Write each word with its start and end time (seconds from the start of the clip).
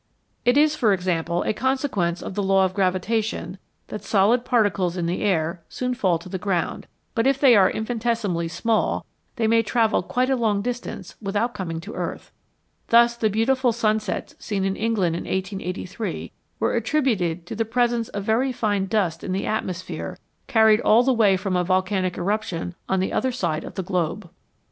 It 0.45 0.57
is, 0.57 0.75
for 0.75 0.93
example, 0.93 1.43
a 1.43 1.53
consequence 1.53 2.23
of 2.23 2.33
the 2.33 2.41
law 2.41 2.65
of 2.65 2.73
gravitation 2.73 3.59
that 3.89 4.03
solid 4.03 4.43
particles 4.43 4.97
in 4.97 5.05
the 5.05 5.21
air 5.21 5.61
soon 5.69 5.93
fall 5.93 6.17
to 6.17 6.27
the 6.27 6.39
ground, 6.39 6.87
but 7.13 7.27
if 7.27 7.37
they 7.39 7.55
are 7.55 7.69
infinitesimally 7.69 8.47
small 8.47 9.05
they 9.35 9.45
may 9.45 9.61
travel 9.61 10.01
quite 10.01 10.31
a 10.31 10.35
long 10.35 10.63
distance 10.63 11.13
without 11.21 11.53
coming 11.53 11.79
to 11.81 11.93
earth. 11.93 12.31
Thus 12.87 13.15
the 13.15 13.29
beautiful 13.29 13.71
sunsets 13.71 14.33
seen 14.39 14.65
in 14.65 14.75
England 14.75 15.15
in 15.15 15.25
1883 15.25 16.31
were 16.59 16.71
attri 16.73 17.03
buted 17.05 17.45
to 17.45 17.55
the 17.55 17.63
presence 17.63 18.09
of 18.09 18.23
very 18.23 18.51
fine 18.51 18.87
dust 18.87 19.23
in 19.23 19.33
the 19.33 19.43
atmos 19.43 19.83
phere, 19.83 20.17
carried 20.47 20.81
all 20.81 21.03
the 21.03 21.13
way 21.13 21.37
from 21.37 21.55
a 21.55 21.63
volcanic 21.63 22.17
eruption 22.17 22.73
on 22.89 23.01
the 23.01 23.13
other 23.13 23.31
side 23.31 23.63
of 23.63 23.75
the 23.75 23.83
globe. 23.83 24.31